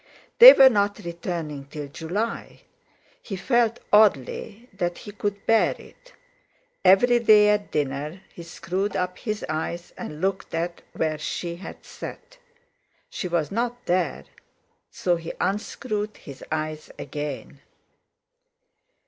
They 0.39 0.51
were 0.53 0.67
not 0.71 0.97
returning 0.97 1.65
till 1.65 1.87
July; 1.87 2.61
he 3.21 3.35
felt, 3.35 3.79
oddly, 3.93 4.67
that 4.73 4.97
he 4.97 5.11
could 5.11 5.45
bear 5.45 5.75
it. 5.77 6.13
Every 6.83 7.19
day 7.19 7.49
at 7.49 7.69
dinner 7.69 8.21
he 8.33 8.41
screwed 8.41 8.95
up 8.95 9.19
his 9.19 9.45
eyes 9.47 9.93
and 9.99 10.19
looked 10.19 10.55
at 10.55 10.81
where 10.93 11.19
she 11.19 11.57
had 11.57 11.85
sat. 11.85 12.39
She 13.11 13.27
was 13.27 13.51
not 13.51 13.85
there, 13.85 14.23
so 14.89 15.17
he 15.17 15.33
unscrewed 15.39 16.17
his 16.17 16.43
eyes 16.51 16.89
again. 16.97 17.59